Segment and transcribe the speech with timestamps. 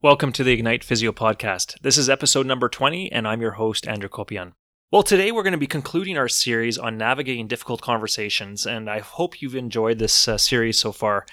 [0.00, 1.74] Welcome to the Ignite Physio Podcast.
[1.80, 4.52] This is episode number 20, and I'm your host, Andrew Kopian.
[4.92, 9.00] Well, today we're going to be concluding our series on navigating difficult conversations, and I
[9.00, 11.26] hope you've enjoyed this uh, series so far.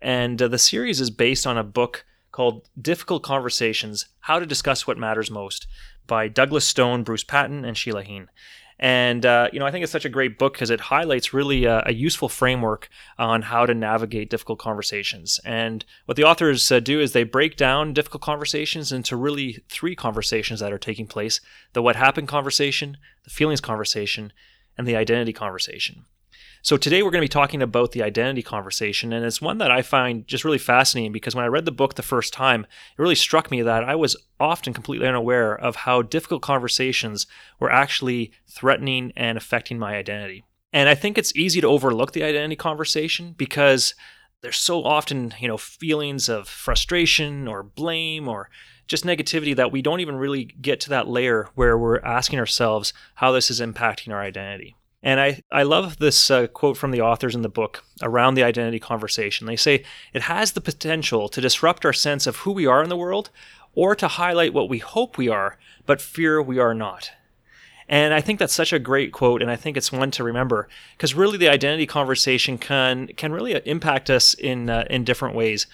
[0.00, 4.84] And uh, the series is based on a book called Difficult Conversations How to Discuss
[4.84, 5.68] What Matters Most
[6.08, 8.26] by Douglas Stone, Bruce Patton, and Sheila Heen.
[8.82, 11.66] And, uh, you know, I think it's such a great book because it highlights really
[11.66, 15.38] a, a, useful framework on how to navigate difficult conversations.
[15.44, 19.94] And what the authors uh, do is they break down difficult conversations into really three
[19.94, 21.40] conversations that are taking place
[21.74, 24.32] the what happened conversation, the feelings conversation,
[24.76, 26.06] and the identity conversation.
[26.64, 29.72] So today we're going to be talking about the identity conversation, and it's one that
[29.72, 32.62] I find just really fascinating because when I read the book the first time,
[32.96, 37.26] it really struck me that I was often completely unaware of how difficult conversations
[37.58, 40.44] were actually threatening and affecting my identity.
[40.72, 43.96] And I think it's easy to overlook the identity conversation because
[44.40, 48.50] there's so often, you know, feelings of frustration or blame or
[48.86, 52.92] just negativity that we don't even really get to that layer where we're asking ourselves
[53.16, 54.76] how this is impacting our identity.
[55.02, 58.44] And I, I love this uh, quote from the authors in the book around the
[58.44, 59.46] identity conversation.
[59.46, 62.88] They say, it has the potential to disrupt our sense of who we are in
[62.88, 63.30] the world
[63.74, 67.10] or to highlight what we hope we are, but fear we are not.
[67.88, 70.68] And I think that's such a great quote, and I think it's one to remember
[70.96, 75.66] because really the identity conversation can can really impact us in uh, in different ways.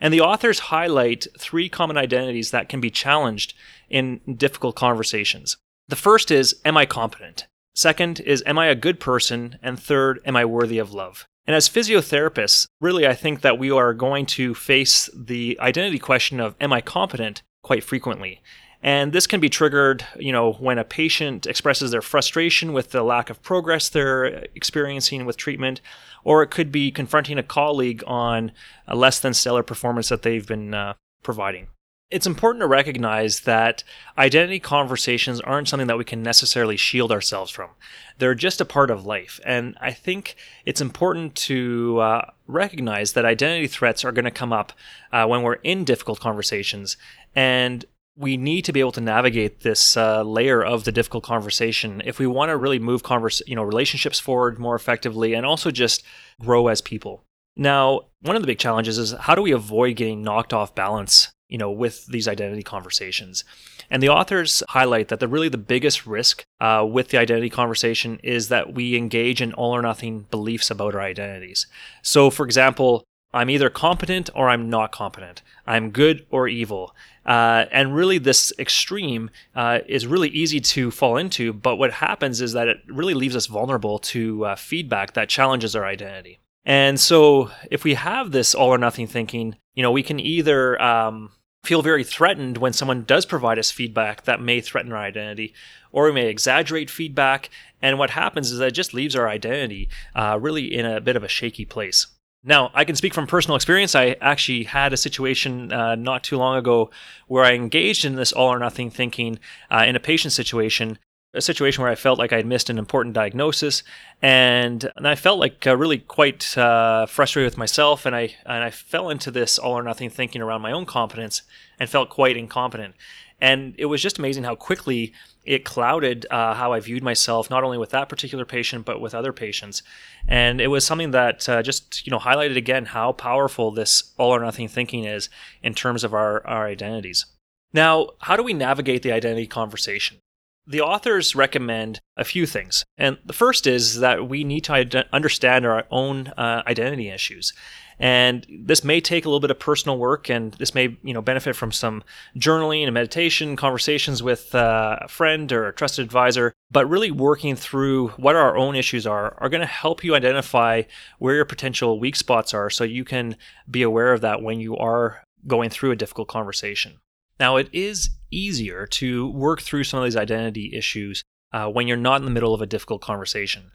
[0.00, 3.54] And the authors highlight three common identities that can be challenged
[3.90, 5.56] in difficult conversations.
[5.88, 7.46] The first is, am I competent?
[7.78, 9.56] Second is, am I a good person?
[9.62, 11.28] And third, am I worthy of love?
[11.46, 16.40] And as physiotherapists, really, I think that we are going to face the identity question
[16.40, 18.42] of, am I competent quite frequently?
[18.82, 23.04] And this can be triggered, you know, when a patient expresses their frustration with the
[23.04, 24.24] lack of progress they're
[24.56, 25.80] experiencing with treatment,
[26.24, 28.50] or it could be confronting a colleague on
[28.88, 31.68] a less than stellar performance that they've been uh, providing
[32.10, 33.84] it's important to recognize that
[34.16, 37.70] identity conversations aren't something that we can necessarily shield ourselves from.
[38.16, 39.38] They're just a part of life.
[39.44, 44.54] And I think it's important to uh, recognize that identity threats are going to come
[44.54, 44.72] up
[45.12, 46.96] uh, when we're in difficult conversations.
[47.34, 47.84] And
[48.16, 52.18] we need to be able to navigate this uh, layer of the difficult conversation if
[52.18, 56.02] we want to really move converse, you know, relationships forward more effectively and also just
[56.40, 57.22] grow as people.
[57.54, 61.30] Now, one of the big challenges is how do we avoid getting knocked off balance
[61.48, 63.44] you know, with these identity conversations.
[63.90, 68.20] And the authors highlight that the really the biggest risk uh, with the identity conversation
[68.22, 71.66] is that we engage in all or nothing beliefs about our identities.
[72.02, 75.42] So, for example, I'm either competent or I'm not competent.
[75.66, 76.94] I'm good or evil.
[77.26, 81.52] Uh, and really, this extreme uh, is really easy to fall into.
[81.52, 85.76] But what happens is that it really leaves us vulnerable to uh, feedback that challenges
[85.76, 86.40] our identity.
[86.64, 90.80] And so, if we have this all or nothing thinking, you know, we can either
[90.80, 91.30] um,
[91.64, 95.54] feel very threatened when someone does provide us feedback that may threaten our identity,
[95.92, 97.50] or we may exaggerate feedback.
[97.82, 101.16] And what happens is that it just leaves our identity uh, really in a bit
[101.16, 102.06] of a shaky place.
[102.44, 103.94] Now, I can speak from personal experience.
[103.94, 106.90] I actually had a situation uh, not too long ago
[107.26, 109.38] where I engaged in this all or nothing thinking
[109.70, 110.98] uh, in a patient situation
[111.34, 113.82] a situation where I felt like I had missed an important diagnosis,
[114.22, 118.64] and and I felt like uh, really quite uh, frustrated with myself, and I and
[118.64, 121.42] I fell into this all or nothing thinking around my own competence,
[121.78, 122.94] and felt quite incompetent.
[123.40, 125.12] And it was just amazing how quickly
[125.44, 129.14] it clouded uh, how I viewed myself, not only with that particular patient, but with
[129.14, 129.82] other patients.
[130.26, 134.34] And it was something that uh, just you know highlighted again how powerful this all
[134.34, 135.28] or nothing thinking is
[135.62, 137.26] in terms of our our identities.
[137.74, 140.20] Now, how do we navigate the identity conversation?
[140.68, 142.84] The authors recommend a few things.
[142.98, 147.54] And the first is that we need to understand our own uh, identity issues.
[147.98, 151.22] And this may take a little bit of personal work, and this may, you know,
[151.22, 152.04] benefit from some
[152.36, 156.52] journaling and meditation, conversations with uh, a friend or a trusted advisor.
[156.70, 160.82] But really working through what our own issues are are going to help you identify
[161.18, 163.36] where your potential weak spots are, so you can
[163.68, 167.00] be aware of that when you are going through a difficult conversation.
[167.40, 171.96] Now, it is easier to work through some of these identity issues uh, when you're
[171.96, 173.70] not in the middle of a difficult conversation.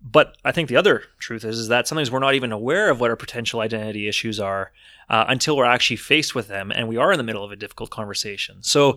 [0.00, 3.00] But I think the other truth is, is that sometimes we're not even aware of
[3.00, 4.70] what our potential identity issues are
[5.08, 7.56] uh, until we're actually faced with them and we are in the middle of a
[7.56, 8.62] difficult conversation.
[8.62, 8.96] So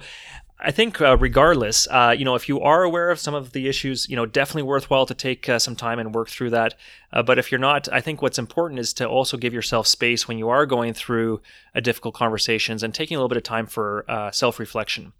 [0.63, 3.67] I think, uh, regardless, uh, you know, if you are aware of some of the
[3.67, 6.75] issues, you know, definitely worthwhile to take uh, some time and work through that.
[7.11, 10.27] Uh, but if you're not, I think what's important is to also give yourself space
[10.27, 11.41] when you are going through
[11.73, 15.13] a difficult conversations and taking a little bit of time for uh, self-reflection.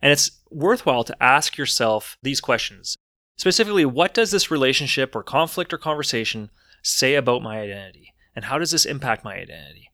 [0.00, 2.96] And it's worthwhile to ask yourself these questions.
[3.36, 6.50] Specifically, what does this relationship or conflict or conversation
[6.82, 8.14] say about my identity?
[8.36, 9.90] And how does this impact my identity?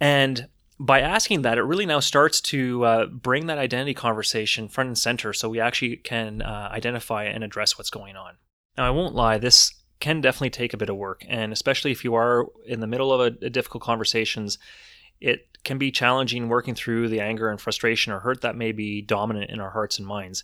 [0.00, 0.48] And
[0.78, 4.98] by asking that, it really now starts to uh, bring that identity conversation front and
[4.98, 8.36] center so we actually can uh, identify and address what's going on.
[8.78, 12.02] Now, I won't lie, this can definitely take a bit of work, and especially if
[12.02, 14.58] you are in the middle of a, a difficult conversations,
[15.20, 19.02] it can be challenging working through the anger and frustration or hurt that may be
[19.02, 20.42] dominant in our hearts and minds.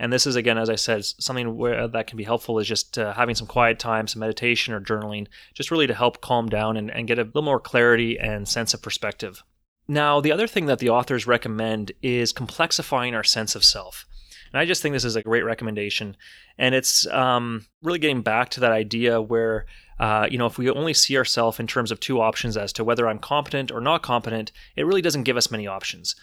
[0.00, 2.98] And this is, again, as I said, something where that can be helpful is just
[2.98, 6.76] uh, having some quiet time, some meditation or journaling, just really to help calm down
[6.76, 9.42] and, and get a little more clarity and sense of perspective.
[9.88, 14.06] Now, the other thing that the authors recommend is complexifying our sense of self.
[14.52, 16.16] And I just think this is a great recommendation.
[16.58, 19.66] And it's um, really getting back to that idea where,
[19.98, 22.84] uh, you know, if we only see ourselves in terms of two options as to
[22.84, 26.14] whether I'm competent or not competent, it really doesn't give us many options.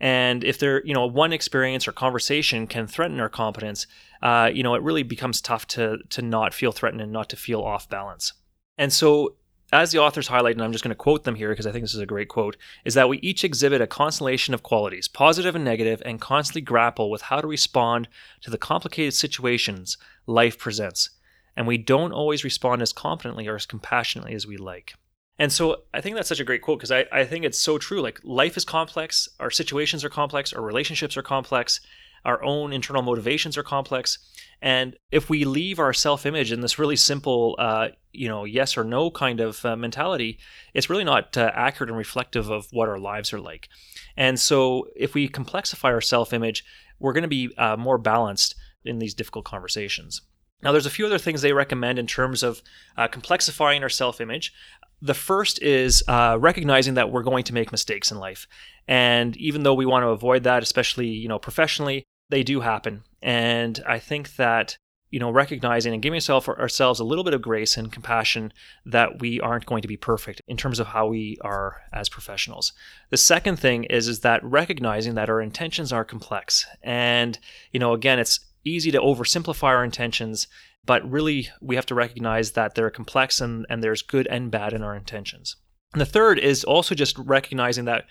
[0.00, 3.86] And if there, you know, one experience or conversation can threaten our competence,
[4.22, 7.36] uh, you know, it really becomes tough to to not feel threatened and not to
[7.36, 8.32] feel off balance.
[8.76, 9.36] And so
[9.72, 11.82] as the authors highlight, and I'm just going to quote them here because I think
[11.82, 15.56] this is a great quote, is that we each exhibit a constellation of qualities, positive
[15.56, 18.08] and negative, and constantly grapple with how to respond
[18.42, 21.10] to the complicated situations life presents.
[21.56, 24.94] And we don't always respond as confidently or as compassionately as we like.
[25.38, 27.78] And so I think that's such a great quote because I, I think it's so
[27.78, 28.00] true.
[28.00, 31.80] Like life is complex, our situations are complex, our relationships are complex,
[32.24, 34.18] our own internal motivations are complex.
[34.62, 38.84] And if we leave our self-image in this really simple, uh, you know, yes or
[38.84, 40.38] no kind of uh, mentality,
[40.72, 43.68] it's really not uh, accurate and reflective of what our lives are like.
[44.16, 46.64] And so, if we complexify our self-image,
[46.98, 48.54] we're going to be uh, more balanced
[48.84, 50.22] in these difficult conversations.
[50.62, 52.62] Now, there's a few other things they recommend in terms of
[52.96, 54.54] uh, complexifying our self-image.
[55.02, 58.46] The first is uh, recognizing that we're going to make mistakes in life,
[58.88, 63.04] and even though we want to avoid that, especially you know professionally, they do happen.
[63.22, 64.78] And I think that
[65.10, 68.52] you know recognizing and giving ourselves ourselves a little bit of grace and compassion
[68.84, 72.72] that we aren't going to be perfect in terms of how we are as professionals.
[73.10, 76.66] The second thing is is that recognizing that our intentions are complex.
[76.82, 77.38] And
[77.72, 80.48] you know again it's easy to oversimplify our intentions,
[80.86, 84.72] but really we have to recognize that they're complex and, and there's good and bad
[84.72, 85.56] in our intentions.
[85.92, 88.06] And the third is also just recognizing that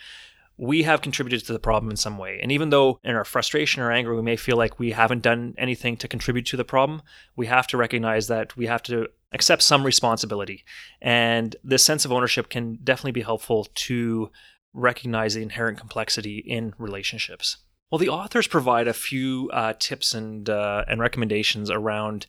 [0.57, 2.39] we have contributed to the problem in some way.
[2.41, 5.53] And even though in our frustration or anger, we may feel like we haven't done
[5.57, 7.01] anything to contribute to the problem,
[7.35, 10.63] we have to recognize that we have to accept some responsibility.
[11.01, 14.31] And this sense of ownership can definitely be helpful to
[14.73, 17.57] recognize the inherent complexity in relationships.
[17.91, 22.25] Well, the authors provide a few uh, tips and uh, and recommendations around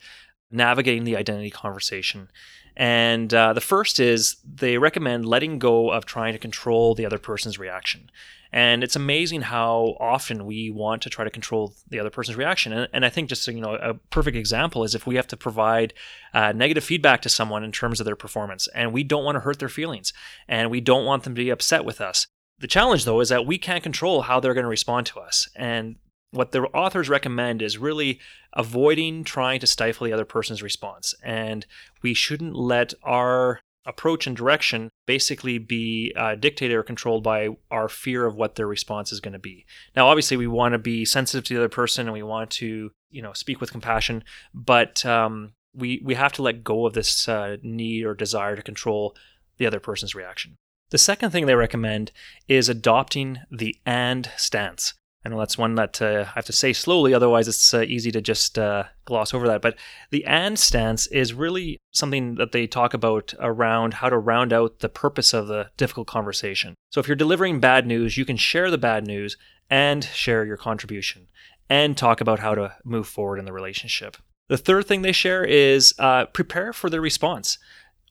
[0.50, 2.30] navigating the identity conversation.
[2.76, 7.18] And uh, the first is they recommend letting go of trying to control the other
[7.18, 8.10] person's reaction.
[8.52, 12.72] And it's amazing how often we want to try to control the other person's reaction.
[12.72, 15.36] And, and I think just you know a perfect example is if we have to
[15.36, 15.94] provide
[16.32, 19.40] uh, negative feedback to someone in terms of their performance, and we don't want to
[19.40, 20.12] hurt their feelings,
[20.48, 22.26] and we don't want them to be upset with us.
[22.58, 25.48] The challenge, though, is that we can't control how they're going to respond to us.
[25.56, 25.96] And
[26.30, 28.20] what the authors recommend is really
[28.52, 31.14] avoiding trying to stifle the other person's response.
[31.22, 31.66] And
[32.02, 37.88] we shouldn't let our approach and direction basically be uh, dictated or controlled by our
[37.88, 39.64] fear of what their response is going to be.
[39.94, 42.90] Now, obviously, we want to be sensitive to the other person and we want to,
[43.10, 47.28] you know, speak with compassion, but um, we we have to let go of this
[47.28, 49.14] uh, need or desire to control
[49.58, 50.56] the other person's reaction.
[50.90, 52.12] The second thing they recommend
[52.48, 54.94] is adopting the and stance.
[55.26, 58.12] I know that's one that uh, I have to say slowly, otherwise it's uh, easy
[58.12, 59.60] to just uh, gloss over that.
[59.60, 59.76] But
[60.12, 64.78] the and stance is really something that they talk about around how to round out
[64.78, 66.76] the purpose of the difficult conversation.
[66.90, 69.36] So if you're delivering bad news, you can share the bad news
[69.68, 71.26] and share your contribution
[71.68, 74.16] and talk about how to move forward in the relationship.
[74.48, 77.58] The third thing they share is uh, prepare for the response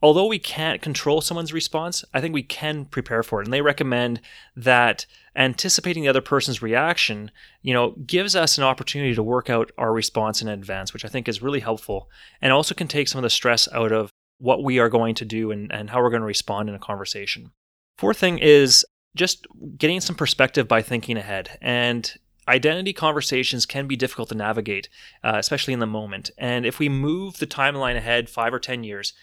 [0.06, 3.46] although we can't control someone's response, I think we can prepare for it.
[3.48, 4.22] And they recommend
[4.56, 7.32] that anticipating the other person's reaction,
[7.64, 11.08] you know, gives us an opportunity to work out our response in advance, which I
[11.08, 12.08] think is really helpful
[12.40, 15.26] and also can take some of the stress out of what we are going to
[15.26, 17.50] do and, and how we're going to respond in a conversation.
[17.98, 18.86] Fourth thing is
[19.16, 21.58] just getting some perspective by thinking ahead.
[21.64, 22.14] And
[22.48, 24.88] identity conversations can be difficult to navigate,
[25.24, 26.30] uh, especially in the moment.
[26.38, 29.14] And if we move the timeline ahead five or 10 years,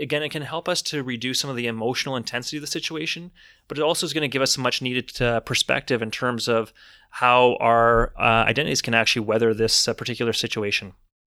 [0.00, 3.30] again, it can help us to reduce some of the emotional intensity of the situation,
[3.68, 6.48] but it also is going to give us some much needed uh, perspective in terms
[6.48, 6.72] of
[7.10, 10.94] how our uh, identities can actually weather this uh, particular situation.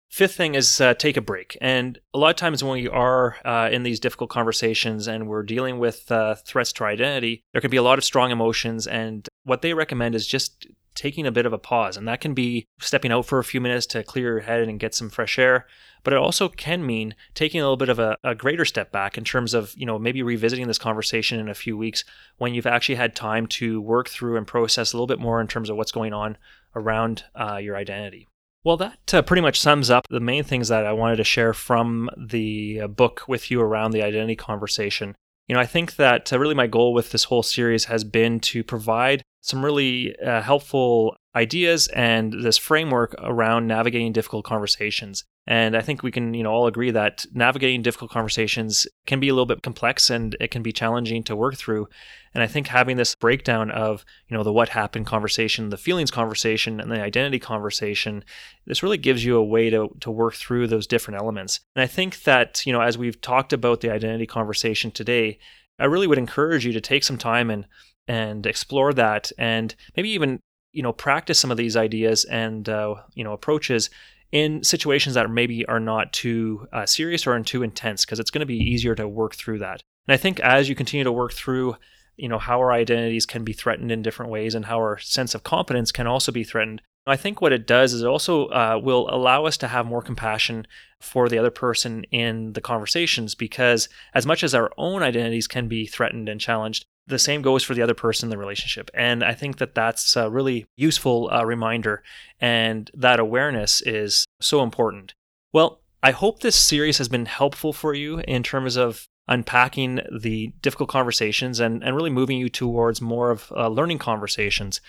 [0.10, 1.57] Fifth thing is uh, take a break.
[1.60, 5.43] And a lot of times when we are uh, in these difficult conversations and we're
[5.43, 8.88] dealing with uh, threats to our identity, there can be a lot of strong emotions.
[8.88, 11.98] And what they recommend is just taking a bit of a pause.
[11.98, 14.80] And that can be stepping out for a few minutes to clear your head and
[14.80, 15.68] get some fresh air.
[16.04, 19.18] But it also can mean taking a little bit of a, a greater step back
[19.18, 22.04] in terms of, you know, maybe revisiting this conversation in a few weeks
[22.38, 25.48] when you've actually had time to work through and process a little bit more in
[25.48, 26.38] terms of what's going on
[26.75, 28.28] around uh, your identity.
[28.64, 31.54] Well, that uh, pretty much sums up the main things that I wanted to share
[31.54, 35.16] from the uh, book with you around the identity conversation.
[35.48, 38.40] You know, I think that uh, really my goal with this whole series has been
[38.42, 45.24] to provide some really uh, helpful ideas and this framework around navigating difficult conversations.
[45.46, 49.30] And I think we can, you know, all agree that navigating difficult conversations can be
[49.30, 51.88] a little bit complex and it can be challenging to work through.
[52.34, 56.10] And I think having this breakdown of, you know, the what happened conversation, the feelings
[56.10, 58.24] conversation, and the identity conversation,
[58.66, 61.60] this really gives you a way to to work through those different elements.
[61.75, 65.38] And I think that, you know, as we've talked about the identity conversation today,
[65.78, 67.68] I really would encourage you to take some time and
[68.08, 70.40] and explore that and maybe even
[70.72, 73.90] you know practice some of these ideas and uh, you know approaches
[74.32, 78.42] in situations that maybe are not too uh, serious or too intense because it's going
[78.42, 79.82] to be easier to work through that.
[80.08, 81.76] And i think as you continue to work through
[82.18, 85.36] you know how our identities can be threatened in different ways and how our sense
[85.36, 88.80] of competence can also be threatened I think what it does is it also uh,
[88.82, 90.66] will allow us to have more compassion
[91.00, 95.68] for the other person in the conversations because, as much as our own identities can
[95.68, 98.90] be threatened and challenged, the same goes for the other person in the relationship.
[98.94, 102.04] And I think that that's a really useful uh, reminder,
[102.40, 105.14] and that awareness is so important.
[105.54, 110.54] Well, I hope this series has been helpful for you in terms of unpacking the
[110.62, 114.82] difficult conversations and, and really moving you towards more of uh, learning conversations.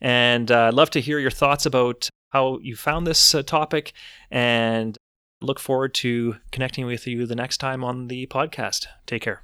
[0.00, 3.92] And uh, I'd love to hear your thoughts about how you found this uh, topic
[4.30, 4.96] and
[5.42, 8.86] look forward to connecting with you the next time on the podcast.
[9.06, 9.42] Take care.